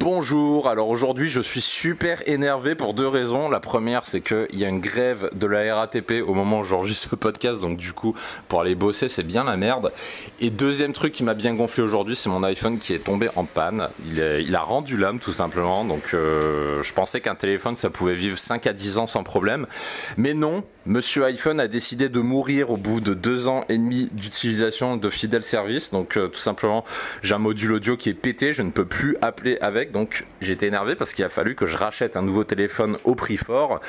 Bonjour, 0.00 0.68
alors 0.68 0.88
aujourd'hui 0.88 1.30
je 1.30 1.40
suis 1.40 1.60
super 1.60 2.28
énervé 2.28 2.74
pour 2.74 2.94
deux 2.94 3.06
raisons. 3.06 3.48
La 3.48 3.60
première 3.60 4.06
c'est 4.06 4.20
qu'il 4.20 4.58
y 4.58 4.64
a 4.64 4.68
une 4.68 4.80
grève 4.80 5.30
de 5.32 5.46
la 5.46 5.76
RATP 5.76 6.14
au 6.26 6.34
moment 6.34 6.60
où 6.60 6.64
j'enregistre 6.64 7.10
ce 7.10 7.14
podcast, 7.14 7.60
donc 7.60 7.76
du 7.76 7.92
coup 7.92 8.16
pour 8.48 8.60
aller 8.60 8.74
bosser 8.74 9.08
c'est 9.08 9.22
bien 9.22 9.44
la 9.44 9.56
merde. 9.56 9.92
Et 10.40 10.50
deuxième 10.50 10.92
truc 10.94 11.12
qui 11.12 11.22
m'a 11.22 11.34
bien 11.34 11.54
gonflé 11.54 11.80
aujourd'hui 11.80 12.16
c'est 12.16 12.28
mon 12.28 12.42
iPhone 12.42 12.78
qui 12.78 12.92
est 12.92 13.04
tombé 13.04 13.28
en 13.36 13.44
panne. 13.44 13.88
Il, 14.10 14.56
a 14.56 14.62
rendu 14.62 14.96
l'âme 14.96 15.20
tout 15.20 15.32
simplement, 15.32 15.84
donc 15.84 16.12
euh, 16.12 16.82
je 16.82 16.92
pensais 16.92 17.20
qu'un 17.20 17.36
téléphone 17.36 17.76
ça 17.76 17.88
pouvait 17.88 18.14
vivre 18.14 18.36
5 18.36 18.66
à 18.66 18.72
10 18.72 18.98
ans 18.98 19.06
sans 19.06 19.22
problème. 19.22 19.68
Mais 20.16 20.34
non, 20.34 20.64
monsieur 20.86 21.24
iPhone 21.24 21.60
a 21.60 21.68
décidé 21.68 22.08
de 22.08 22.18
mourir 22.18 22.70
au 22.70 22.76
bout 22.76 23.00
de 23.00 23.14
deux 23.14 23.46
ans 23.46 23.64
et 23.68 23.78
demi 23.78 24.08
d'utilisation 24.10 24.96
de 24.96 25.08
fidèle 25.08 25.44
service. 25.44 25.92
Donc 25.92 26.16
euh, 26.16 26.26
tout 26.26 26.40
simplement 26.40 26.84
j'ai 27.22 27.34
un 27.34 27.38
module 27.38 27.74
audio 27.74 27.96
qui 27.96 28.08
est 28.08 28.14
pété, 28.14 28.54
je 28.54 28.62
ne 28.62 28.72
peux 28.72 28.86
plus 28.86 29.16
appeler 29.22 29.56
avec 29.60 29.83
donc 29.92 30.24
j'étais 30.40 30.66
énervé 30.66 30.94
parce 30.94 31.12
qu'il 31.12 31.24
a 31.24 31.28
fallu 31.28 31.54
que 31.54 31.66
je 31.66 31.76
rachète 31.76 32.16
un 32.16 32.22
nouveau 32.22 32.44
téléphone 32.44 32.96
au 33.04 33.14
prix 33.14 33.36
fort 33.36 33.80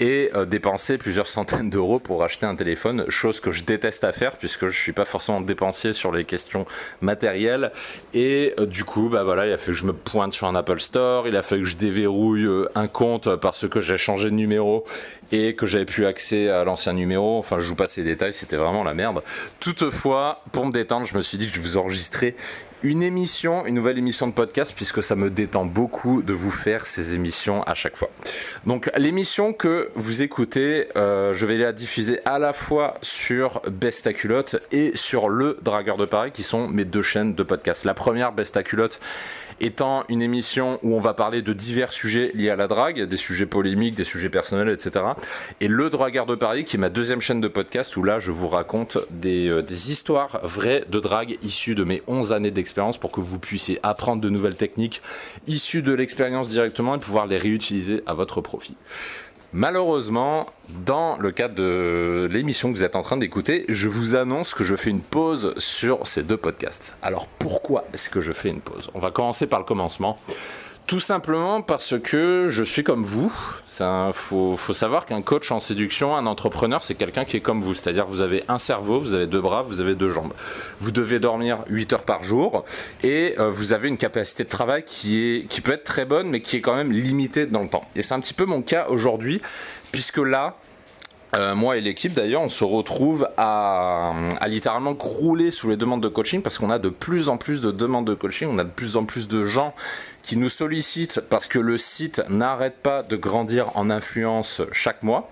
et 0.00 0.30
euh, 0.34 0.44
dépenser 0.44 0.98
plusieurs 0.98 1.28
centaines 1.28 1.70
d'euros 1.70 1.98
pour 1.98 2.22
acheter 2.24 2.46
un 2.46 2.56
téléphone, 2.56 3.04
chose 3.08 3.40
que 3.40 3.52
je 3.52 3.64
déteste 3.64 4.04
à 4.04 4.12
faire 4.12 4.32
puisque 4.32 4.68
je 4.68 4.78
suis 4.78 4.92
pas 4.92 5.04
forcément 5.04 5.40
dépensier 5.40 5.92
sur 5.92 6.12
les 6.12 6.24
questions 6.24 6.66
matérielles. 7.00 7.72
Et 8.14 8.54
euh, 8.58 8.66
du 8.66 8.84
coup, 8.84 9.08
bah 9.08 9.24
voilà, 9.24 9.46
il 9.46 9.52
a 9.52 9.58
fait 9.58 9.72
que 9.72 9.76
je 9.76 9.84
me 9.84 9.92
pointe 9.92 10.32
sur 10.32 10.46
un 10.46 10.54
Apple 10.54 10.80
Store, 10.80 11.28
il 11.28 11.36
a 11.36 11.42
fallu 11.42 11.62
que 11.62 11.68
je 11.68 11.76
déverrouille 11.76 12.44
euh, 12.44 12.68
un 12.74 12.88
compte 12.88 13.36
parce 13.36 13.68
que 13.68 13.80
j'ai 13.80 13.96
changé 13.96 14.30
de 14.30 14.34
numéro 14.34 14.84
et 15.30 15.54
que 15.54 15.66
j'avais 15.66 15.86
plus 15.86 16.06
accès 16.06 16.48
à 16.48 16.64
l'ancien 16.64 16.92
numéro. 16.92 17.38
Enfin, 17.38 17.58
je 17.58 17.66
joue 17.66 17.76
pas 17.76 17.88
ces 17.88 18.04
détails, 18.04 18.32
c'était 18.32 18.56
vraiment 18.56 18.84
la 18.84 18.94
merde. 18.94 19.22
Toutefois, 19.60 20.42
pour 20.52 20.66
me 20.66 20.72
détendre, 20.72 21.06
je 21.06 21.16
me 21.16 21.22
suis 21.22 21.38
dit 21.38 21.48
que 21.48 21.54
je 21.54 21.60
vous 21.60 21.76
enregistrais 21.76 22.36
une 22.82 23.02
émission, 23.02 23.64
une 23.64 23.76
nouvelle 23.76 23.98
émission 23.98 24.26
de 24.26 24.32
podcast, 24.32 24.72
puisque 24.74 25.02
ça 25.02 25.14
me 25.14 25.30
détend 25.30 25.64
beaucoup 25.64 26.22
de 26.22 26.32
vous 26.32 26.50
faire 26.50 26.84
ces 26.84 27.14
émissions 27.14 27.62
à 27.62 27.74
chaque 27.74 27.96
fois. 27.96 28.10
Donc 28.66 28.90
l'émission 28.96 29.52
que 29.52 29.90
vous 29.94 30.22
écoutez, 30.22 30.88
euh, 30.96 31.32
je 31.32 31.46
vais 31.46 31.58
la 31.58 31.72
diffuser 31.72 32.18
à 32.24 32.40
la 32.40 32.52
fois 32.52 32.94
sur 33.00 33.62
Bestaculotte 33.70 34.56
et 34.72 34.92
sur 34.96 35.28
Le 35.28 35.58
Dragueur 35.62 35.96
de 35.96 36.06
Paris, 36.06 36.32
qui 36.32 36.42
sont 36.42 36.66
mes 36.66 36.84
deux 36.84 37.02
chaînes 37.02 37.34
de 37.34 37.42
podcast. 37.44 37.84
La 37.84 37.94
première, 37.94 38.32
Bestaculotte, 38.32 38.98
étant 39.60 40.04
une 40.08 40.22
émission 40.22 40.80
où 40.82 40.96
on 40.96 40.98
va 40.98 41.14
parler 41.14 41.40
de 41.40 41.52
divers 41.52 41.92
sujets 41.92 42.32
liés 42.34 42.50
à 42.50 42.56
la 42.56 42.66
drague, 42.66 43.02
des 43.02 43.16
sujets 43.16 43.46
polémiques, 43.46 43.94
des 43.94 44.04
sujets 44.04 44.28
personnels, 44.28 44.68
etc. 44.68 45.04
Et 45.60 45.68
Le 45.68 45.88
Dragueur 45.88 46.26
de 46.26 46.34
Paris, 46.34 46.64
qui 46.64 46.76
est 46.76 46.80
ma 46.80 46.88
deuxième 46.88 47.20
chaîne 47.20 47.40
de 47.40 47.48
podcast, 47.48 47.96
où 47.96 48.02
là 48.02 48.18
je 48.18 48.32
vous 48.32 48.48
raconte 48.48 48.98
des, 49.10 49.48
euh, 49.48 49.62
des 49.62 49.92
histoires 49.92 50.40
vraies 50.42 50.84
de 50.88 50.98
drague 50.98 51.38
issues 51.42 51.76
de 51.76 51.84
mes 51.84 52.02
11 52.08 52.32
années 52.32 52.50
d'expérience 52.50 52.71
pour 52.72 53.10
que 53.10 53.20
vous 53.20 53.38
puissiez 53.38 53.78
apprendre 53.82 54.22
de 54.22 54.28
nouvelles 54.28 54.56
techniques 54.56 55.02
issues 55.46 55.82
de 55.82 55.92
l'expérience 55.92 56.48
directement 56.48 56.94
et 56.94 56.98
pouvoir 56.98 57.26
les 57.26 57.36
réutiliser 57.36 58.02
à 58.06 58.14
votre 58.14 58.40
profit. 58.40 58.76
Malheureusement, 59.54 60.46
dans 60.86 61.18
le 61.18 61.30
cadre 61.30 61.54
de 61.54 62.26
l'émission 62.30 62.72
que 62.72 62.78
vous 62.78 62.84
êtes 62.84 62.96
en 62.96 63.02
train 63.02 63.18
d'écouter, 63.18 63.66
je 63.68 63.86
vous 63.86 64.14
annonce 64.14 64.54
que 64.54 64.64
je 64.64 64.74
fais 64.74 64.88
une 64.88 65.02
pause 65.02 65.52
sur 65.58 66.06
ces 66.06 66.22
deux 66.22 66.38
podcasts. 66.38 66.96
Alors 67.02 67.26
pourquoi 67.26 67.84
est-ce 67.92 68.08
que 68.08 68.22
je 68.22 68.32
fais 68.32 68.48
une 68.48 68.62
pause? 68.62 68.90
On 68.94 68.98
va 68.98 69.10
commencer 69.10 69.46
par 69.46 69.58
le 69.58 69.66
commencement. 69.66 70.18
Tout 70.86 71.00
simplement 71.00 71.62
parce 71.62 71.98
que 71.98 72.48
je 72.50 72.64
suis 72.64 72.82
comme 72.82 73.04
vous. 73.04 73.32
Il 73.80 74.10
faut, 74.12 74.56
savoir 74.72 75.06
qu'un 75.06 75.22
coach 75.22 75.50
en 75.50 75.60
séduction, 75.60 76.14
un 76.14 76.26
entrepreneur, 76.26 76.82
c'est 76.82 76.94
quelqu'un 76.94 77.24
qui 77.24 77.36
est 77.36 77.40
comme 77.40 77.62
vous. 77.62 77.72
C'est-à-dire 77.74 78.06
vous 78.06 78.20
avez 78.20 78.42
un 78.48 78.58
cerveau, 78.58 79.00
vous 79.00 79.14
avez 79.14 79.26
deux 79.26 79.40
bras, 79.40 79.62
vous 79.62 79.80
avez 79.80 79.94
deux 79.94 80.10
jambes. 80.10 80.32
Vous 80.80 80.90
devez 80.90 81.18
dormir 81.18 81.64
8 81.68 81.92
heures 81.92 82.04
par 82.04 82.24
jour 82.24 82.64
et 83.02 83.36
euh, 83.38 83.50
vous 83.50 83.72
avez 83.72 83.88
une 83.88 83.96
capacité 83.96 84.44
de 84.44 84.48
travail 84.48 84.84
qui 84.84 85.46
peut 85.62 85.72
être 85.72 85.84
très 85.84 86.04
bonne 86.04 86.28
mais 86.28 86.40
qui 86.40 86.56
est 86.56 86.60
quand 86.60 86.76
même 86.76 86.92
limitée 86.92 87.46
dans 87.46 87.62
le 87.62 87.68
temps. 87.68 87.84
Et 87.94 88.02
c'est 88.02 88.14
un 88.14 88.20
petit 88.20 88.34
peu 88.34 88.44
mon 88.44 88.60
cas 88.60 88.86
aujourd'hui 88.88 89.40
puisque 89.92 90.18
là, 90.18 90.56
euh, 91.34 91.54
moi 91.54 91.78
et 91.78 91.80
l'équipe 91.80 92.12
d'ailleurs, 92.12 92.42
on 92.42 92.50
se 92.50 92.62
retrouve 92.62 93.26
à, 93.38 94.12
à, 94.38 94.48
littéralement 94.48 94.94
crouler 94.94 95.50
sous 95.50 95.70
les 95.70 95.78
demandes 95.78 96.02
de 96.02 96.08
coaching 96.08 96.42
parce 96.42 96.58
qu'on 96.58 96.70
a 96.70 96.78
de 96.78 96.90
plus 96.90 97.30
en 97.30 97.38
plus 97.38 97.62
de 97.62 97.70
demandes 97.70 98.06
de 98.06 98.12
coaching, 98.12 98.48
on 98.52 98.58
a 98.58 98.64
de 98.64 98.70
plus 98.70 98.96
en 98.96 99.06
plus 99.06 99.28
de 99.28 99.46
gens 99.46 99.74
qui 100.22 100.36
nous 100.36 100.50
sollicitent 100.50 101.20
parce 101.20 101.46
que 101.46 101.58
le 101.58 101.78
site 101.78 102.22
n'arrête 102.28 102.76
pas 102.82 103.02
de 103.02 103.16
grandir 103.16 103.74
en 103.76 103.88
influence 103.88 104.60
chaque 104.72 105.02
mois. 105.02 105.30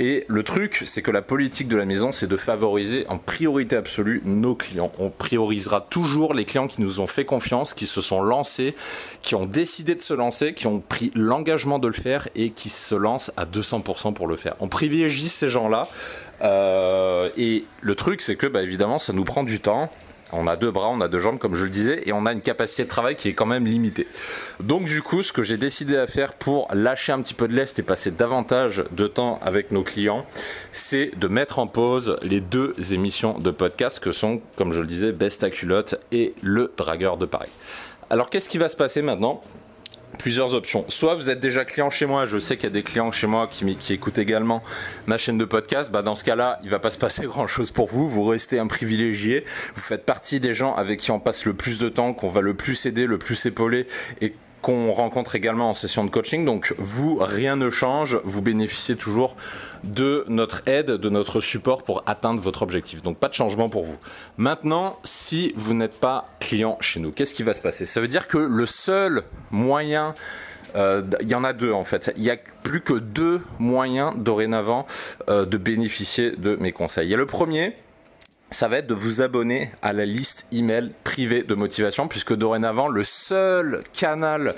Et 0.00 0.24
le 0.28 0.44
truc, 0.44 0.84
c'est 0.86 1.02
que 1.02 1.10
la 1.10 1.22
politique 1.22 1.66
de 1.66 1.76
la 1.76 1.84
maison, 1.84 2.12
c'est 2.12 2.28
de 2.28 2.36
favoriser 2.36 3.04
en 3.08 3.18
priorité 3.18 3.74
absolue 3.74 4.22
nos 4.24 4.54
clients. 4.54 4.92
On 5.00 5.10
priorisera 5.10 5.80
toujours 5.80 6.34
les 6.34 6.44
clients 6.44 6.68
qui 6.68 6.80
nous 6.82 7.00
ont 7.00 7.08
fait 7.08 7.24
confiance, 7.24 7.74
qui 7.74 7.86
se 7.86 8.00
sont 8.00 8.22
lancés, 8.22 8.76
qui 9.22 9.34
ont 9.34 9.44
décidé 9.44 9.96
de 9.96 10.00
se 10.00 10.14
lancer, 10.14 10.54
qui 10.54 10.68
ont 10.68 10.78
pris 10.78 11.10
l'engagement 11.16 11.80
de 11.80 11.88
le 11.88 11.94
faire 11.94 12.28
et 12.36 12.50
qui 12.50 12.68
se 12.68 12.94
lancent 12.94 13.32
à 13.36 13.44
200% 13.44 14.14
pour 14.14 14.28
le 14.28 14.36
faire. 14.36 14.54
On 14.60 14.68
privilégie 14.68 15.28
ces 15.28 15.48
gens-là. 15.48 15.88
Euh, 16.42 17.30
et 17.36 17.64
le 17.80 17.94
truc, 17.96 18.22
c'est 18.22 18.36
que, 18.36 18.46
bah, 18.46 18.62
évidemment, 18.62 19.00
ça 19.00 19.12
nous 19.12 19.24
prend 19.24 19.42
du 19.42 19.58
temps. 19.58 19.90
On 20.32 20.46
a 20.46 20.56
deux 20.56 20.70
bras, 20.70 20.88
on 20.88 21.00
a 21.00 21.08
deux 21.08 21.20
jambes, 21.20 21.38
comme 21.38 21.54
je 21.54 21.64
le 21.64 21.70
disais, 21.70 22.02
et 22.06 22.12
on 22.12 22.26
a 22.26 22.32
une 22.32 22.42
capacité 22.42 22.84
de 22.84 22.88
travail 22.88 23.16
qui 23.16 23.28
est 23.28 23.32
quand 23.32 23.46
même 23.46 23.66
limitée. 23.66 24.06
Donc 24.60 24.84
du 24.84 25.00
coup, 25.02 25.22
ce 25.22 25.32
que 25.32 25.42
j'ai 25.42 25.56
décidé 25.56 25.96
à 25.96 26.06
faire 26.06 26.34
pour 26.34 26.68
lâcher 26.72 27.12
un 27.12 27.22
petit 27.22 27.34
peu 27.34 27.48
de 27.48 27.54
l'est 27.54 27.78
et 27.78 27.82
passer 27.82 28.10
davantage 28.10 28.84
de 28.90 29.06
temps 29.06 29.40
avec 29.42 29.72
nos 29.72 29.82
clients, 29.82 30.26
c'est 30.72 31.12
de 31.16 31.28
mettre 31.28 31.58
en 31.58 31.66
pause 31.66 32.18
les 32.22 32.40
deux 32.40 32.74
émissions 32.92 33.38
de 33.38 33.50
podcast 33.50 34.00
que 34.00 34.12
sont, 34.12 34.40
comme 34.56 34.72
je 34.72 34.80
le 34.80 34.86
disais, 34.86 35.12
Best 35.12 35.50
culotte 35.50 35.94
et 36.12 36.34
Le 36.42 36.72
Dragueur 36.76 37.16
de 37.16 37.26
Paris. 37.26 37.50
Alors 38.10 38.30
qu'est-ce 38.30 38.48
qui 38.48 38.58
va 38.58 38.68
se 38.68 38.76
passer 38.76 39.02
maintenant? 39.02 39.42
Plusieurs 40.18 40.54
options. 40.54 40.84
Soit 40.88 41.14
vous 41.14 41.30
êtes 41.30 41.40
déjà 41.40 41.64
client 41.64 41.90
chez 41.90 42.06
moi, 42.06 42.26
je 42.26 42.38
sais 42.38 42.56
qu'il 42.56 42.64
y 42.64 42.72
a 42.72 42.72
des 42.72 42.82
clients 42.82 43.12
chez 43.12 43.26
moi 43.26 43.48
qui, 43.50 43.92
écoutent 43.92 44.18
également 44.18 44.62
ma 45.06 45.18
chaîne 45.18 45.38
de 45.38 45.44
podcast, 45.44 45.90
bah 45.90 46.02
dans 46.02 46.14
ce 46.14 46.24
cas-là, 46.24 46.58
il 46.62 46.70
va 46.70 46.78
pas 46.78 46.90
se 46.90 46.98
passer 46.98 47.22
grand-chose 47.26 47.70
pour 47.70 47.88
vous, 47.88 48.08
vous 48.08 48.24
restez 48.24 48.58
un 48.58 48.66
privilégié, 48.66 49.44
vous 49.74 49.82
faites 49.82 50.04
partie 50.04 50.40
des 50.40 50.54
gens 50.54 50.74
avec 50.74 51.00
qui 51.00 51.10
on 51.10 51.20
passe 51.20 51.44
le 51.44 51.54
plus 51.54 51.78
de 51.78 51.88
temps, 51.88 52.14
qu'on 52.14 52.28
va 52.28 52.40
le 52.40 52.54
plus 52.54 52.86
aider, 52.86 53.06
le 53.06 53.18
plus 53.18 53.46
épauler 53.46 53.86
et 54.20 54.34
qu'on 54.68 54.92
rencontre 54.92 55.34
également 55.34 55.70
en 55.70 55.74
session 55.74 56.04
de 56.04 56.10
coaching. 56.10 56.44
Donc 56.44 56.74
vous, 56.76 57.16
rien 57.22 57.56
ne 57.56 57.70
change, 57.70 58.20
vous 58.24 58.42
bénéficiez 58.42 58.96
toujours 58.96 59.34
de 59.82 60.26
notre 60.28 60.60
aide, 60.66 60.90
de 60.90 61.08
notre 61.08 61.40
support 61.40 61.84
pour 61.84 62.02
atteindre 62.04 62.42
votre 62.42 62.60
objectif. 62.60 63.00
Donc 63.00 63.16
pas 63.16 63.28
de 63.28 63.32
changement 63.32 63.70
pour 63.70 63.84
vous. 63.84 63.96
Maintenant, 64.36 64.98
si 65.04 65.54
vous 65.56 65.72
n'êtes 65.72 65.98
pas 65.98 66.28
client 66.38 66.76
chez 66.82 67.00
nous, 67.00 67.12
qu'est-ce 67.12 67.32
qui 67.32 67.44
va 67.44 67.54
se 67.54 67.62
passer? 67.62 67.86
Ça 67.86 68.02
veut 68.02 68.08
dire 68.08 68.28
que 68.28 68.36
le 68.36 68.66
seul 68.66 69.22
moyen 69.50 70.14
euh, 70.76 71.00
il 71.22 71.30
y 71.30 71.34
en 71.34 71.44
a 71.44 71.54
deux 71.54 71.72
en 71.72 71.84
fait. 71.84 72.12
Il 72.18 72.22
n'y 72.22 72.30
a 72.30 72.36
plus 72.62 72.82
que 72.82 72.92
deux 72.92 73.40
moyens 73.58 74.12
dorénavant 74.18 74.86
euh, 75.30 75.46
de 75.46 75.56
bénéficier 75.56 76.32
de 76.32 76.56
mes 76.56 76.72
conseils. 76.72 77.08
Il 77.08 77.10
y 77.10 77.14
a 77.14 77.16
le 77.16 77.24
premier, 77.24 77.74
ça 78.50 78.68
va 78.68 78.78
être 78.78 78.86
de 78.86 78.94
vous 78.94 79.20
abonner 79.20 79.70
à 79.82 79.92
la 79.92 80.06
liste 80.06 80.46
email 80.52 80.92
privée 81.04 81.42
de 81.42 81.54
motivation 81.54 82.08
puisque 82.08 82.34
dorénavant 82.34 82.88
le 82.88 83.04
seul 83.04 83.82
canal 83.92 84.54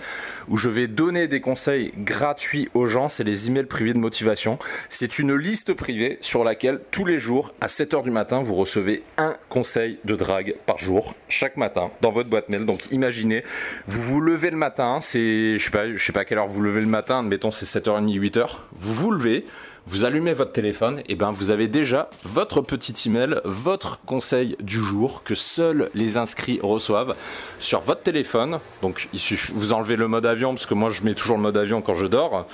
où 0.49 0.57
je 0.57 0.69
vais 0.69 0.87
donner 0.87 1.29
des 1.29 1.41
conseils 1.41 1.93
gratuits 1.99 2.69
aux 2.75 2.87
gens 2.87 3.09
c'est 3.09 3.25
les 3.25 3.49
emails 3.49 3.67
privés 3.67 3.95
de 3.95 3.99
motivation. 3.99 4.59
C'est 4.89 5.19
une 5.19 5.35
liste 5.35 5.75
privée 5.75 6.19
sur 6.21 6.45
laquelle 6.45 6.81
tous 6.91 7.05
les 7.05 7.19
jours 7.19 7.53
à 7.61 7.67
7h 7.67 8.03
du 8.05 8.11
matin 8.11 8.43
vous 8.43 8.55
recevez 8.55 9.03
un 9.17 9.37
conseil 9.49 9.99
de 10.05 10.15
drague 10.15 10.55
par 10.67 10.79
jour 10.79 11.15
chaque 11.29 11.57
matin 11.57 11.91
dans 12.01 12.11
votre 12.11 12.29
boîte 12.29 12.49
mail. 12.49 12.67
Donc 12.67 12.91
imaginez, 12.91 13.43
vous 13.87 14.03
vous 14.03 14.21
levez 14.21 14.51
le 14.51 14.57
matin, 14.57 14.99
c'est 15.01 15.59
je 15.59 15.65
sais 15.65 15.71
pas 15.71 15.87
sais 15.99 16.13
pas 16.13 16.21
à 16.21 16.25
quelle 16.25 16.39
heure 16.39 16.49
vous 16.49 16.63
levez 16.63 16.81
le 16.81 16.87
matin, 16.87 17.21
admettons 17.21 17.51
c'est 17.51 17.67
7h30 17.67 18.19
8h, 18.19 18.59
vous 18.73 18.95
vous 18.95 19.11
levez 19.11 19.45
vous 19.87 20.05
allumez 20.05 20.33
votre 20.33 20.53
téléphone, 20.53 21.03
et 21.09 21.15
ben 21.15 21.33
vous 21.33 21.51
avez 21.51 21.69
déjà 21.69 22.11
votre 22.25 22.61
petit 22.61 23.09
email, 23.09 23.41
votre 23.45 24.01
conseil 24.03 24.57
du 24.61 24.77
jour 24.77 25.23
que 25.25 25.35
seuls 25.35 25.91
les 25.95 26.17
inscrits 26.17 26.61
reçoivent 26.63 27.15
sur 27.59 27.81
votre 27.81 28.03
téléphone. 28.03 28.61
Donc 28.83 29.09
il 29.13 29.21
suffit, 29.21 29.53
vous 29.55 29.73
enlevez 29.73 29.97
le 29.97 30.09
mode 30.09 30.27
avion 30.27 30.55
parce 30.55 30.67
que 30.67 30.75
moi 30.75 30.91
je 30.91 31.03
mets 31.03 31.15
toujours 31.15 31.37
le 31.37 31.43
mode 31.43 31.57
avion 31.57 31.83
quand 31.83 31.95
je 31.95 32.07
dors, 32.07 32.47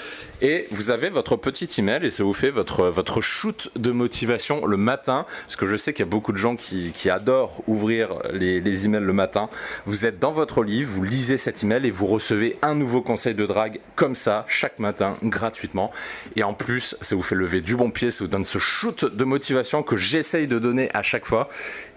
et 0.42 0.66
vous 0.70 0.90
avez 0.90 1.10
votre 1.10 1.36
petit 1.36 1.68
email 1.78 2.04
et 2.04 2.10
ça 2.10 2.24
vous 2.24 2.32
fait 2.32 2.50
votre 2.50 2.84
votre 2.84 3.20
shoot 3.20 3.70
de 3.76 3.90
motivation 3.90 4.66
le 4.66 4.76
matin, 4.76 5.26
parce 5.44 5.56
que 5.56 5.66
je 5.66 5.76
sais 5.76 5.92
qu'il 5.92 6.04
y 6.04 6.08
a 6.08 6.10
beaucoup 6.10 6.32
de 6.32 6.38
gens 6.38 6.56
qui, 6.56 6.92
adorent 7.08 7.62
ouvrir 7.68 8.14
les, 8.32 8.84
emails 8.84 9.04
le 9.04 9.12
matin. 9.12 9.48
Vous 9.86 10.06
êtes 10.06 10.18
dans 10.18 10.32
votre 10.32 10.64
livre, 10.64 10.90
vous 10.92 11.04
lisez 11.04 11.36
cet 11.36 11.62
email 11.62 11.86
et 11.86 11.90
vous 11.90 12.06
recevez 12.06 12.58
un 12.62 12.74
nouveau 12.74 13.00
conseil 13.00 13.34
de 13.34 13.46
drague 13.46 13.78
comme 13.94 14.16
ça 14.16 14.44
chaque 14.48 14.80
matin 14.80 15.16
gratuitement. 15.22 15.92
Et 16.34 16.42
en 16.42 16.52
plus, 16.52 16.96
vous 17.16 17.22
fait 17.22 17.34
lever 17.34 17.60
du 17.60 17.76
bon 17.76 17.90
pied, 17.90 18.10
ça 18.10 18.24
vous 18.24 18.30
donne 18.30 18.44
ce 18.44 18.58
shoot 18.58 19.04
de 19.04 19.24
motivation 19.24 19.82
que 19.82 19.96
j'essaye 19.96 20.46
de 20.46 20.58
donner 20.58 20.90
à 20.94 21.02
chaque 21.02 21.26
fois. 21.26 21.48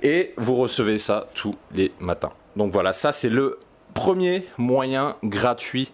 Et 0.01 0.33
vous 0.37 0.55
recevez 0.55 0.97
ça 0.97 1.27
tous 1.35 1.53
les 1.73 1.91
matins. 1.99 2.31
Donc 2.55 2.71
voilà, 2.71 2.93
ça 2.93 3.11
c'est 3.11 3.29
le 3.29 3.59
premier 3.93 4.45
moyen 4.57 5.15
gratuit 5.23 5.91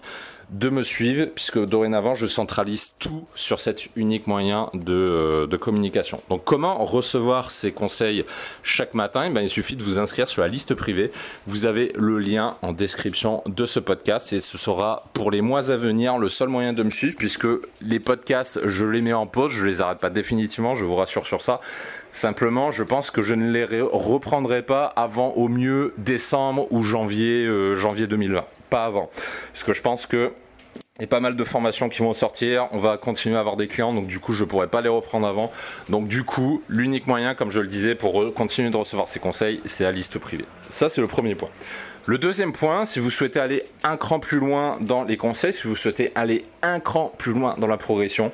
de 0.49 0.69
me 0.69 0.83
suivre, 0.83 1.27
puisque 1.33 1.63
dorénavant, 1.63 2.15
je 2.15 2.27
centralise 2.27 2.93
tout 2.99 3.25
sur 3.35 3.59
cet 3.59 3.89
unique 3.95 4.27
moyen 4.27 4.69
de, 4.73 4.93
euh, 4.93 5.57
communication. 5.57 6.21
Donc, 6.29 6.43
comment 6.43 6.83
recevoir 6.83 7.49
ces 7.49 7.71
conseils 7.71 8.25
chaque 8.61 8.93
matin? 8.93 9.25
Eh 9.27 9.29
ben, 9.29 9.41
Il 9.41 9.49
suffit 9.49 9.75
de 9.75 9.83
vous 9.83 9.99
inscrire 9.99 10.27
sur 10.27 10.41
la 10.41 10.47
liste 10.47 10.75
privée. 10.75 11.11
Vous 11.47 11.65
avez 11.65 11.91
le 11.95 12.19
lien 12.19 12.57
en 12.61 12.73
description 12.73 13.41
de 13.45 13.65
ce 13.65 13.79
podcast 13.79 14.33
et 14.33 14.41
ce 14.41 14.57
sera 14.57 15.05
pour 15.13 15.31
les 15.31 15.41
mois 15.41 15.71
à 15.71 15.77
venir 15.77 16.17
le 16.17 16.29
seul 16.29 16.49
moyen 16.49 16.73
de 16.73 16.83
me 16.83 16.89
suivre, 16.89 17.15
puisque 17.17 17.47
les 17.81 17.99
podcasts, 17.99 18.59
je 18.65 18.85
les 18.85 19.01
mets 19.01 19.13
en 19.13 19.27
pause, 19.27 19.51
je 19.51 19.63
les 19.63 19.81
arrête 19.81 19.99
pas 19.99 20.09
définitivement, 20.09 20.75
je 20.75 20.85
vous 20.85 20.95
rassure 20.95 21.25
sur 21.25 21.41
ça. 21.41 21.61
Simplement, 22.11 22.71
je 22.71 22.83
pense 22.83 23.11
que 23.11 23.21
je 23.21 23.35
ne 23.35 23.51
les 23.51 23.81
reprendrai 23.81 24.61
pas 24.61 24.85
avant 24.85 25.31
au 25.31 25.47
mieux 25.47 25.93
décembre 25.97 26.67
ou 26.71 26.83
janvier, 26.83 27.45
euh, 27.45 27.75
janvier 27.75 28.07
2020. 28.07 28.45
Avant. 28.83 29.09
Parce 29.53 29.63
que 29.63 29.73
je 29.73 29.81
pense 29.81 30.05
que 30.05 30.33
a 30.97 31.07
pas 31.07 31.19
mal 31.19 31.35
de 31.35 31.43
formations 31.43 31.89
qui 31.89 31.99
vont 31.99 32.13
sortir. 32.13 32.69
On 32.71 32.79
va 32.79 32.97
continuer 32.97 33.35
à 33.35 33.39
avoir 33.39 33.57
des 33.57 33.67
clients, 33.67 33.93
donc 33.93 34.07
du 34.07 34.19
coup, 34.19 34.33
je 34.33 34.45
pourrais 34.45 34.67
pas 34.67 34.81
les 34.81 34.89
reprendre 34.89 35.27
avant. 35.27 35.51
Donc 35.89 36.07
du 36.07 36.23
coup, 36.23 36.63
l'unique 36.69 37.05
moyen, 37.05 37.35
comme 37.35 37.51
je 37.51 37.59
le 37.59 37.67
disais, 37.67 37.95
pour 37.95 38.33
continuer 38.33 38.69
de 38.69 38.77
recevoir 38.77 39.07
ces 39.09 39.19
conseils, 39.19 39.59
c'est 39.65 39.83
la 39.83 39.91
liste 39.91 40.19
privée. 40.19 40.45
Ça, 40.69 40.89
c'est 40.89 41.01
le 41.01 41.07
premier 41.07 41.35
point. 41.35 41.49
Le 42.07 42.17
deuxième 42.17 42.53
point, 42.53 42.85
si 42.85 42.99
vous 42.99 43.09
souhaitez 43.09 43.39
aller 43.39 43.63
un 43.83 43.97
cran 43.97 44.19
plus 44.19 44.39
loin 44.39 44.77
dans 44.79 45.03
les 45.03 45.17
conseils, 45.17 45.53
si 45.53 45.67
vous 45.67 45.75
souhaitez 45.75 46.11
aller 46.15 46.45
un 46.61 46.79
cran 46.79 47.11
plus 47.17 47.33
loin 47.33 47.55
dans 47.57 47.67
la 47.67 47.77
progression, 47.77 48.31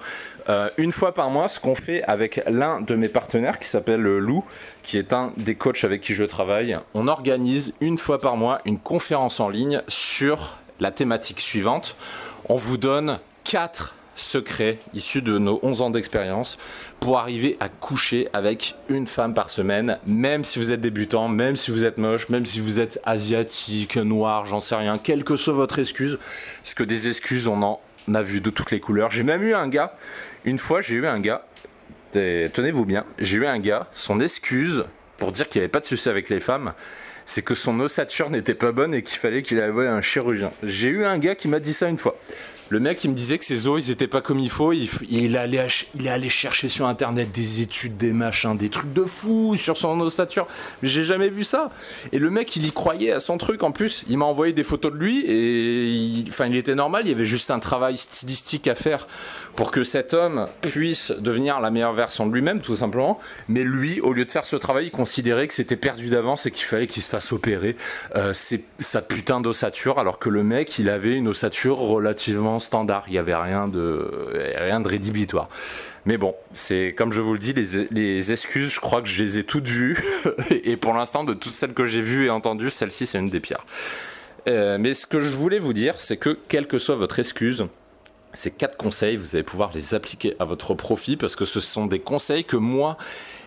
euh, 0.52 0.70
une 0.78 0.92
fois 0.92 1.14
par 1.14 1.30
mois, 1.30 1.48
ce 1.48 1.62
qu'on 1.62 1.76
fait 1.76 2.04
avec 2.04 2.42
l'un 2.46 2.82
de 2.82 2.96
mes 2.96 3.08
partenaires 3.08 3.58
qui 3.58 3.70
s'appelle 3.70 4.02
Lou, 4.02 4.44
qui 4.84 4.98
est 4.98 5.14
un 5.14 5.32
des 5.38 5.56
coachs 5.56 5.86
avec 5.86 6.02
qui 6.02 6.14
je 6.14 6.26
travaille, 6.26 6.78
on 6.94 7.08
organise 7.08 7.74
une 7.80 7.98
fois 7.98 8.20
par 8.20 8.36
mois 8.36 8.60
une 8.66 8.78
conférence 8.78 9.40
en 9.40 9.48
ligne 9.48 9.82
sur 9.88 10.58
la 10.82 10.92
thématique 10.92 11.40
suivante. 11.40 11.96
On 12.50 12.58
vous 12.58 12.76
donne 12.76 13.20
quatre 13.46 13.96
secrets 14.16 14.80
issus 14.94 15.22
de 15.22 15.38
nos 15.38 15.62
11 15.64 15.84
ans 15.84 15.90
d'expérience 15.90 16.58
pour 17.00 17.18
arriver 17.18 17.56
à 17.62 17.70
coucher 17.70 18.28
avec 18.34 18.76
une 18.90 19.08
femme 19.08 19.34
par 19.34 19.50
semaine, 19.50 20.00
même 20.06 20.44
si 20.44 20.60
vous 20.60 20.74
êtes 20.74 20.82
débutant, 20.82 21.30
même 21.30 21.56
si 21.56 21.72
vous 21.72 21.86
êtes 21.86 21.98
moche, 21.98 22.28
même 22.28 22.46
si 22.46 22.60
vous 22.60 22.82
êtes 22.82 23.00
asiatique, 23.06 23.96
noir, 23.96 24.46
j'en 24.48 24.60
sais 24.60 24.76
rien, 24.76 24.98
quelle 24.98 25.24
que 25.24 25.38
soit 25.38 25.54
votre 25.54 25.80
excuse, 25.80 26.20
parce 26.62 26.74
que 26.74 26.84
des 26.84 27.08
excuses, 27.08 27.48
on 27.48 27.62
en 27.62 27.80
a 28.14 28.22
vu 28.22 28.42
de 28.42 28.50
toutes 28.50 28.72
les 28.72 28.80
couleurs. 28.80 29.12
J'ai 29.12 29.24
même 29.24 29.44
eu 29.44 29.54
un 29.54 29.68
gars, 29.68 29.96
une 30.46 30.58
fois 30.58 30.82
j'ai 30.82 30.96
eu 30.96 31.06
un 31.08 31.20
gars, 31.20 31.46
tenez-vous 32.12 32.86
bien, 32.86 33.06
j'ai 33.20 33.38
eu 33.38 33.46
un 33.46 33.60
gars, 33.60 33.88
son 33.92 34.20
excuse 34.20 34.86
pour 35.18 35.32
dire 35.32 35.48
qu'il 35.48 35.60
n'y 35.60 35.64
avait 35.64 35.72
pas 35.72 35.80
de 35.80 35.86
souci 35.86 36.10
avec 36.10 36.30
les 36.30 36.40
femmes, 36.40 36.74
c'est 37.26 37.44
que 37.44 37.56
son 37.56 37.80
ossature 37.80 38.30
n'était 38.30 38.56
pas 38.56 38.72
bonne 38.72 38.94
et 38.94 39.04
qu'il 39.04 39.20
fallait 39.20 39.44
qu'il 39.44 39.60
ait 39.60 39.64
un 39.64 40.02
chirurgien. 40.02 40.52
J'ai 40.64 40.90
eu 40.90 41.06
un 41.06 41.20
gars 41.20 41.36
qui 41.36 41.48
m'a 41.48 41.60
dit 41.60 41.74
ça 41.74 41.88
une 41.88 42.00
fois. 42.00 42.18
Le 42.72 42.80
mec, 42.80 43.04
il 43.04 43.10
me 43.10 43.16
disait 43.16 43.38
que 43.38 43.44
ses 43.44 43.68
os, 43.68 43.86
ils 43.86 43.92
étaient 43.92 44.08
pas 44.08 44.22
comme 44.22 44.40
il 44.40 44.50
faut. 44.50 44.72
Il, 44.72 45.36
allait, 45.36 45.68
est 46.00 46.08
allé 46.08 46.30
chercher 46.30 46.70
sur 46.70 46.88
internet 46.88 47.30
des 47.30 47.60
études, 47.60 47.98
des 47.98 48.14
machins, 48.14 48.56
des 48.56 48.70
trucs 48.70 48.94
de 48.94 49.04
fou 49.04 49.58
sur 49.58 49.76
son 49.76 50.00
ossature. 50.00 50.48
Mais 50.82 50.88
j'ai 50.88 51.04
jamais 51.04 51.28
vu 51.28 51.44
ça. 51.44 51.70
Et 52.14 52.18
le 52.18 52.30
mec, 52.30 52.56
il 52.56 52.66
y 52.66 52.72
croyait 52.72 53.12
à 53.12 53.20
son 53.20 53.38
truc. 53.38 53.64
En 53.64 53.74
plus, 53.74 54.06
il 54.08 54.18
m'a 54.18 54.24
envoyé 54.24 54.54
des 54.54 54.64
photos 54.64 54.94
de 54.94 54.98
lui 54.98 55.20
et 55.26 55.90
il, 55.90 56.30
enfin, 56.30 56.46
il 56.46 56.56
était 56.56 56.74
normal. 56.74 57.02
Il 57.08 57.10
y 57.10 57.14
avait 57.14 57.26
juste 57.26 57.52
un 57.52 57.60
travail 57.60 57.98
stylistique 57.98 58.70
à 58.70 58.76
faire 58.76 59.06
pour 59.58 59.72
que 59.72 59.84
cet 59.84 60.14
homme 60.14 60.46
puisse 60.62 61.12
devenir 61.12 61.60
la 61.60 61.72
meilleure 61.72 61.92
version 61.92 62.26
de 62.26 62.34
lui-même, 62.34 62.62
tout 62.62 62.78
simplement. 62.78 63.20
Mais 63.50 63.64
lui, 63.64 64.00
au 64.00 64.14
lieu 64.14 64.24
de 64.24 64.32
faire 64.32 64.46
ce 64.46 64.56
travail, 64.56 64.86
il 64.86 64.92
considérait 64.92 65.50
que 65.50 65.54
c'était 65.54 65.76
perdu 65.76 66.08
d'avance 66.08 66.46
et 66.46 66.52
qu'il 66.52 66.64
fallait 66.64 66.88
qu'il 66.88 67.04
se 67.04 67.10
fasse 67.10 67.34
opérer 67.34 67.76
euh, 68.16 68.32
sa 68.80 69.02
putain 69.02 69.42
d'ossature, 69.42 70.00
alors 70.00 70.20
que 70.20 70.30
le 70.30 70.42
mec, 70.44 70.80
il 70.80 70.88
avait 70.88 71.18
une 71.18 71.28
ossature 71.28 71.78
relativement 71.78 72.61
standard. 72.62 73.04
Il 73.08 73.14
n'y 73.14 73.18
avait 73.18 73.36
rien 73.36 73.68
de, 73.68 74.32
rien 74.58 74.80
de 74.80 74.88
rédhibitoire. 74.88 75.50
Mais 76.06 76.18
bon, 76.18 76.34
c'est 76.54 76.96
comme 76.98 77.12
je 77.12 77.22
vous 77.22 77.34
le 77.34 77.40
dis, 77.40 77.54
les, 77.54 77.88
les, 77.92 78.32
excuses, 78.32 78.74
je 78.74 78.80
crois 78.80 79.02
que 79.02 79.08
je 79.08 79.24
les 79.24 79.40
ai 79.40 79.44
toutes 79.44 79.68
vues. 79.68 80.04
et 80.50 80.78
pour 80.78 80.94
l'instant, 80.94 81.24
de 81.24 81.34
toutes 81.34 81.54
celles 81.54 81.74
que 81.74 81.86
j'ai 81.86 82.02
vues 82.02 82.28
et 82.28 82.30
entendues, 82.30 82.70
celle-ci, 82.70 83.06
c'est 83.06 83.20
une 83.20 83.30
des 83.30 83.40
pires. 83.40 83.66
Euh, 84.48 84.78
mais 84.80 84.94
ce 84.94 85.06
que 85.06 85.20
je 85.20 85.36
voulais 85.36 85.60
vous 85.60 85.74
dire, 85.74 86.00
c'est 86.00 86.18
que 86.18 86.38
quelle 86.48 86.68
que 86.68 86.80
soit 86.80 86.96
votre 86.96 87.20
excuse, 87.20 87.68
ces 88.34 88.52
quatre 88.52 88.78
conseils, 88.78 89.18
vous 89.18 89.36
allez 89.36 89.44
pouvoir 89.44 89.72
les 89.74 89.94
appliquer 89.94 90.36
à 90.40 90.46
votre 90.46 90.74
profit 90.74 91.18
parce 91.18 91.36
que 91.36 91.46
ce 91.46 91.60
sont 91.60 91.86
des 91.86 92.00
conseils 92.00 92.44
que 92.44 92.58
moi 92.58 92.98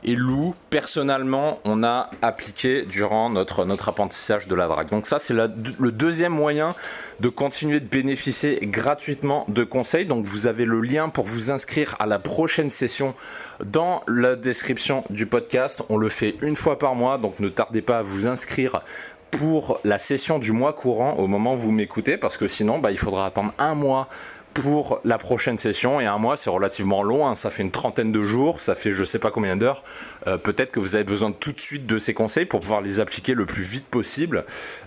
et 0.04 0.16
Lou, 0.16 0.54
personnellement, 0.70 1.60
on 1.64 1.82
a 1.82 2.10
appliqué 2.20 2.82
durant 2.82 3.30
notre, 3.30 3.88
apprentissage 3.88 4.48
de 4.48 4.54
la 4.54 4.68
drague. 4.68 4.90
Donc 4.90 5.06
ça, 5.06 5.18
c'est 5.18 5.34
le 5.34 5.92
deuxième 5.92 6.32
moyen 6.32 6.74
de 7.20 7.28
continuer 7.28 7.80
de 7.80 7.86
bénéficier 7.86 8.58
gratuitement 8.62 9.46
de 9.48 9.64
conseils. 9.64 10.04
Donc 10.04 10.26
vous 10.26 10.46
avez 10.46 10.66
le 10.66 10.80
lien 10.80 11.08
pour 11.08 11.24
vous 11.24 11.50
inscrire 11.50 11.96
à 11.98 12.06
la 12.06 12.18
prochaine 12.18 12.70
session 12.70 13.14
dans 13.64 14.02
la 14.06 14.36
description 14.36 15.04
du 15.10 15.26
podcast. 15.26 15.82
On 15.88 15.96
le 15.96 16.08
fait 16.08 16.36
une 16.42 16.56
fois 16.56 16.78
par 16.78 16.94
mois, 16.94 17.18
donc 17.18 17.40
ne 17.40 17.48
tardez 17.48 17.82
pas 17.82 17.98
à 17.98 18.02
vous 18.02 18.26
inscrire 18.26 18.82
pour 19.30 19.80
la 19.84 19.98
session 19.98 20.38
du 20.38 20.52
mois 20.52 20.72
courant 20.72 21.14
au 21.14 21.26
moment 21.26 21.54
où 21.54 21.58
vous 21.58 21.72
m'écoutez 21.72 22.16
parce 22.16 22.36
que 22.36 22.46
sinon 22.46 22.78
bah, 22.78 22.92
il 22.92 22.98
faudra 22.98 23.26
attendre 23.26 23.52
un 23.58 23.74
mois 23.74 24.08
pour 24.54 25.00
la 25.04 25.18
prochaine 25.18 25.58
session. 25.58 26.00
Et 26.00 26.06
un 26.06 26.18
mois, 26.18 26.36
c'est 26.36 26.50
relativement 26.50 27.02
long. 27.02 27.26
Hein. 27.26 27.34
Ça 27.34 27.50
fait 27.50 27.62
une 27.62 27.72
trentaine 27.72 28.12
de 28.12 28.22
jours, 28.22 28.60
ça 28.60 28.74
fait 28.74 28.92
je 28.92 29.04
sais 29.04 29.18
pas 29.18 29.30
combien 29.30 29.56
d'heures. 29.56 29.82
Euh, 30.26 30.38
peut-être 30.38 30.70
que 30.70 30.80
vous 30.80 30.94
avez 30.94 31.04
besoin 31.04 31.32
tout 31.32 31.52
de 31.52 31.60
suite 31.60 31.86
de 31.86 31.98
ces 31.98 32.14
conseils 32.14 32.46
pour 32.46 32.60
pouvoir 32.60 32.80
les 32.80 33.00
appliquer 33.00 33.34
le 33.34 33.44
plus 33.44 33.64
vite 33.64 33.86
possible. 33.86 34.44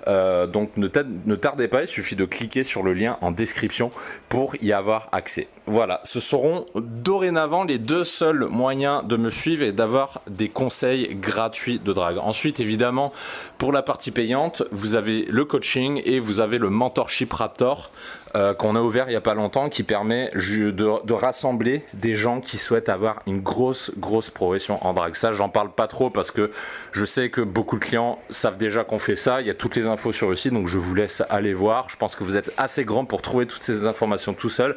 Euh, 0.07 0.47
donc 0.47 0.77
ne, 0.77 0.87
tardez 1.35 1.67
pas, 1.67 1.81
il 1.81 1.87
suffit 1.87 2.15
de 2.15 2.25
cliquer 2.25 2.63
sur 2.63 2.81
le 2.81 2.93
lien 2.93 3.17
en 3.21 3.31
description 3.31 3.91
pour 4.29 4.55
y 4.61 4.71
avoir 4.71 5.09
accès. 5.11 5.47
Voilà, 5.65 5.99
ce 6.05 6.21
seront 6.21 6.65
dorénavant 6.75 7.65
les 7.65 7.77
deux 7.77 8.05
seuls 8.05 8.45
moyens 8.45 9.05
de 9.05 9.17
me 9.17 9.29
suivre 9.29 9.63
et 9.63 9.73
d'avoir 9.73 10.21
des 10.29 10.47
conseils 10.47 11.13
gratuits 11.15 11.79
de 11.79 11.91
drague. 11.91 12.19
Ensuite, 12.19 12.61
évidemment, 12.61 13.11
pour 13.57 13.73
la 13.73 13.81
partie 13.81 14.11
payante, 14.11 14.63
vous 14.71 14.95
avez 14.95 15.25
le 15.25 15.43
coaching 15.43 16.01
et 16.05 16.21
vous 16.21 16.39
avez 16.39 16.57
le 16.57 16.69
mentorship 16.69 17.33
Raptor. 17.33 17.91
Euh, 18.35 18.53
qu'on 18.53 18.75
a 18.75 18.81
ouvert 18.81 19.06
il 19.07 19.12
n'y 19.12 19.15
a 19.15 19.21
pas 19.21 19.33
longtemps 19.33 19.69
qui 19.69 19.84
permet 19.84 20.31
de, 20.34 21.13
rassembler 21.13 21.84
des 21.93 22.15
gens 22.15 22.41
qui 22.41 22.57
souhaitent 22.57 22.89
avoir 22.89 23.22
une 23.25 23.39
grosse 23.39 23.91
grosse 23.98 24.29
progression 24.29 24.86
en 24.86 24.93
drague. 24.93 25.15
Ça 25.15 25.34
j'en 25.34 25.50
parle 25.50 25.72
pas 25.72 25.88
trop 25.88 26.10
parce 26.10 26.31
que 26.31 26.51
je 26.91 27.05
sais 27.05 27.29
que 27.29 27.41
beaucoup 27.41 27.77
de 27.77 27.84
clients 27.84 28.19
savent 28.29 28.57
déjà 28.57 28.84
qu'on 28.84 29.00
fait 29.00 29.15
ça. 29.15 29.41
Il 29.41 29.48
y 29.48 29.50
a 29.50 29.53
toutes 29.53 29.75
les 29.75 29.88
infos 29.88 30.12
sur 30.12 30.29
le 30.29 30.36
site 30.36 30.53
donc 30.53 30.67
je 30.67 30.77
vous 30.77 30.93
laisse 30.93 31.24
aller 31.29 31.53
voir. 31.53 31.89
Je 31.89 31.96
pense 31.96 32.15
que 32.15 32.24
vous 32.24 32.36
êtes 32.36 32.51
assez 32.57 32.84
grand 32.84 33.05
pour 33.05 33.22
trouver 33.22 33.46
toutes 33.46 33.63
ces 33.63 33.86
informations 33.86 34.34
tout 34.34 34.50
seul. 34.50 34.75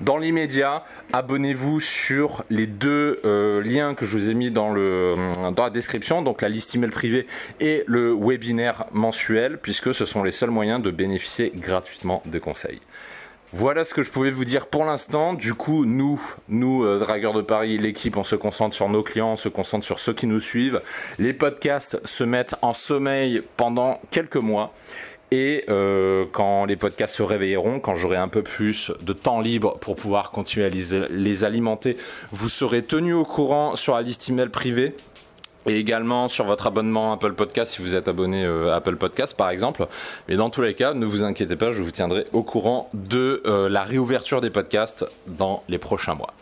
Dans 0.00 0.18
l'immédiat, 0.18 0.84
abonnez-vous 1.12 1.80
sur 1.80 2.44
les 2.50 2.66
deux 2.66 3.20
euh, 3.24 3.62
liens 3.62 3.94
que 3.94 4.06
je 4.06 4.16
vous 4.16 4.30
ai 4.30 4.34
mis 4.34 4.50
dans 4.50 4.72
la 4.72 5.70
description, 5.70 6.22
donc 6.22 6.42
la 6.42 6.48
liste 6.48 6.74
email 6.74 6.90
privée 6.90 7.26
et 7.60 7.84
le 7.86 8.14
webinaire 8.14 8.84
mensuel 8.92 9.58
puisque 9.58 9.94
ce 9.94 10.04
sont 10.04 10.22
les 10.22 10.32
seuls 10.32 10.50
moyens 10.50 10.82
de 10.82 10.90
bénéficier 10.90 11.52
gratuitement 11.54 12.22
de 12.26 12.38
conseils. 12.38 12.80
Voilà 13.54 13.84
ce 13.84 13.92
que 13.92 14.02
je 14.02 14.10
pouvais 14.10 14.30
vous 14.30 14.46
dire 14.46 14.66
pour 14.66 14.86
l'instant. 14.86 15.34
Du 15.34 15.52
coup, 15.52 15.84
nous, 15.84 16.18
nous, 16.48 16.84
euh, 16.84 16.98
Dragueurs 16.98 17.34
de 17.34 17.42
Paris, 17.42 17.76
l'équipe, 17.76 18.16
on 18.16 18.24
se 18.24 18.34
concentre 18.34 18.74
sur 18.74 18.88
nos 18.88 19.02
clients, 19.02 19.32
on 19.32 19.36
se 19.36 19.50
concentre 19.50 19.84
sur 19.84 20.00
ceux 20.00 20.14
qui 20.14 20.26
nous 20.26 20.40
suivent. 20.40 20.80
Les 21.18 21.34
podcasts 21.34 22.00
se 22.06 22.24
mettent 22.24 22.54
en 22.62 22.72
sommeil 22.72 23.42
pendant 23.58 24.00
quelques 24.10 24.36
mois. 24.36 24.72
Et 25.32 25.64
euh, 25.68 26.24
quand 26.32 26.64
les 26.64 26.76
podcasts 26.76 27.14
se 27.14 27.22
réveilleront, 27.22 27.78
quand 27.78 27.94
j'aurai 27.94 28.16
un 28.16 28.28
peu 28.28 28.42
plus 28.42 28.90
de 29.02 29.12
temps 29.12 29.40
libre 29.40 29.78
pour 29.80 29.96
pouvoir 29.96 30.30
continuer 30.30 30.64
à 30.64 30.70
les, 30.70 31.08
les 31.10 31.44
alimenter, 31.44 31.98
vous 32.32 32.48
serez 32.48 32.82
tenu 32.82 33.12
au 33.12 33.24
courant 33.24 33.76
sur 33.76 33.94
la 33.94 34.02
liste 34.02 34.30
email 34.30 34.48
privée 34.48 34.94
et 35.66 35.78
également 35.78 36.28
sur 36.28 36.44
votre 36.44 36.66
abonnement 36.66 37.12
Apple 37.12 37.34
Podcast 37.34 37.74
si 37.74 37.82
vous 37.82 37.94
êtes 37.94 38.08
abonné 38.08 38.44
euh, 38.44 38.74
Apple 38.74 38.96
Podcast 38.96 39.36
par 39.36 39.50
exemple. 39.50 39.86
Mais 40.28 40.36
dans 40.36 40.50
tous 40.50 40.62
les 40.62 40.74
cas, 40.74 40.94
ne 40.94 41.06
vous 41.06 41.24
inquiétez 41.24 41.56
pas, 41.56 41.72
je 41.72 41.82
vous 41.82 41.90
tiendrai 41.90 42.26
au 42.32 42.42
courant 42.42 42.88
de 42.94 43.42
euh, 43.46 43.68
la 43.68 43.82
réouverture 43.82 44.40
des 44.40 44.50
podcasts 44.50 45.06
dans 45.26 45.62
les 45.68 45.78
prochains 45.78 46.14
mois. 46.14 46.34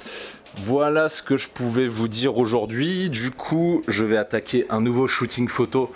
Voilà 0.56 1.08
ce 1.08 1.22
que 1.22 1.36
je 1.36 1.48
pouvais 1.48 1.86
vous 1.86 2.08
dire 2.08 2.36
aujourd'hui. 2.36 3.08
Du 3.08 3.30
coup, 3.30 3.82
je 3.86 4.04
vais 4.04 4.16
attaquer 4.16 4.66
un 4.68 4.80
nouveau 4.80 5.06
shooting 5.06 5.48
photo 5.48 5.92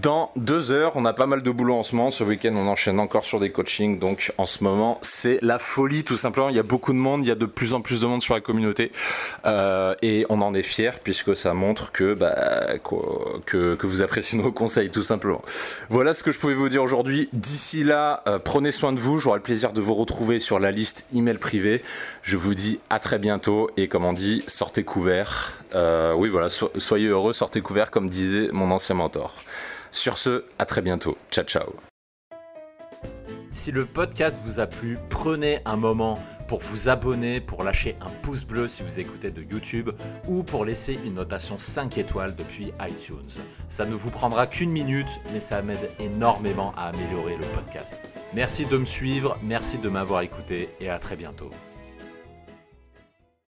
dans 0.00 0.30
deux 0.36 0.70
heures. 0.70 0.92
On 0.94 1.04
a 1.04 1.12
pas 1.12 1.26
mal 1.26 1.42
de 1.42 1.50
boulot 1.50 1.74
en 1.74 1.82
ce 1.82 1.94
moment. 1.96 2.10
Ce 2.10 2.22
week-end, 2.22 2.54
on 2.54 2.68
enchaîne 2.68 3.00
encore 3.00 3.24
sur 3.24 3.40
des 3.40 3.50
coachings. 3.50 3.98
Donc, 3.98 4.32
en 4.38 4.46
ce 4.46 4.62
moment, 4.62 4.98
c'est 5.02 5.38
la 5.42 5.58
folie, 5.58 6.04
tout 6.04 6.16
simplement. 6.16 6.48
Il 6.48 6.56
y 6.56 6.60
a 6.60 6.64
beaucoup 6.64 6.92
de 6.92 6.98
monde. 6.98 7.24
Il 7.24 7.28
y 7.28 7.32
a 7.32 7.36
de 7.36 7.46
plus 7.46 7.74
en 7.74 7.80
plus 7.80 8.00
de 8.00 8.06
monde 8.06 8.22
sur 8.22 8.34
la 8.34 8.40
communauté. 8.40 8.92
Euh, 9.44 9.94
et 10.02 10.24
on 10.28 10.40
en 10.40 10.54
est 10.54 10.62
fier 10.62 11.00
puisque 11.00 11.34
ça 11.34 11.52
montre 11.52 11.92
que, 11.92 12.14
bah, 12.14 12.78
que, 13.44 13.74
que, 13.74 13.86
vous 13.86 14.02
appréciez 14.02 14.38
nos 14.38 14.52
conseils, 14.52 14.90
tout 14.90 15.02
simplement. 15.02 15.42
Voilà 15.90 16.14
ce 16.14 16.22
que 16.22 16.32
je 16.32 16.38
pouvais 16.38 16.54
vous 16.54 16.68
dire 16.68 16.82
aujourd'hui. 16.82 17.28
D'ici 17.32 17.84
là, 17.84 18.22
euh, 18.28 18.38
prenez 18.38 18.72
soin 18.72 18.92
de 18.92 19.00
vous. 19.00 19.18
J'aurai 19.18 19.38
le 19.38 19.42
plaisir 19.42 19.72
de 19.72 19.80
vous 19.80 19.94
retrouver 19.94 20.40
sur 20.40 20.58
la 20.58 20.70
liste 20.70 21.04
email 21.14 21.38
privée. 21.38 21.82
Je 22.22 22.36
vous 22.36 22.54
dis 22.54 22.78
à 22.88 22.98
très 22.98 23.18
bientôt. 23.18 23.70
On 24.04 24.12
dit, 24.12 24.42
sortez 24.46 24.84
couverts. 24.84 25.62
Euh, 25.74 26.14
oui, 26.14 26.28
voilà, 26.28 26.48
soyez 26.48 27.08
heureux, 27.08 27.32
sortez 27.32 27.60
couverts, 27.60 27.90
comme 27.90 28.08
disait 28.08 28.48
mon 28.52 28.70
ancien 28.70 28.94
mentor. 28.94 29.42
Sur 29.90 30.18
ce, 30.18 30.44
à 30.58 30.66
très 30.66 30.82
bientôt. 30.82 31.16
Ciao, 31.30 31.44
ciao. 31.44 31.74
Si 33.50 33.72
le 33.72 33.86
podcast 33.86 34.36
vous 34.44 34.60
a 34.60 34.66
plu, 34.66 34.98
prenez 35.08 35.60
un 35.64 35.76
moment 35.76 36.22
pour 36.46 36.60
vous 36.60 36.88
abonner, 36.88 37.40
pour 37.40 37.64
lâcher 37.64 37.96
un 38.00 38.10
pouce 38.22 38.44
bleu 38.44 38.68
si 38.68 38.82
vous 38.82 39.00
écoutez 39.00 39.30
de 39.30 39.42
YouTube 39.42 39.90
ou 40.28 40.42
pour 40.42 40.64
laisser 40.64 40.98
une 41.04 41.14
notation 41.14 41.58
5 41.58 41.98
étoiles 41.98 42.36
depuis 42.36 42.72
iTunes. 42.86 43.42
Ça 43.68 43.86
ne 43.86 43.94
vous 43.94 44.10
prendra 44.10 44.46
qu'une 44.46 44.70
minute, 44.70 45.20
mais 45.32 45.40
ça 45.40 45.62
m'aide 45.62 45.90
énormément 45.98 46.72
à 46.76 46.88
améliorer 46.88 47.36
le 47.36 47.46
podcast. 47.54 48.08
Merci 48.34 48.66
de 48.66 48.76
me 48.76 48.84
suivre, 48.84 49.38
merci 49.42 49.78
de 49.78 49.88
m'avoir 49.88 50.20
écouté 50.20 50.68
et 50.80 50.90
à 50.90 50.98
très 50.98 51.16
bientôt. 51.16 51.50